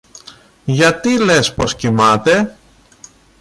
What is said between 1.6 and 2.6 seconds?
κοιμάται;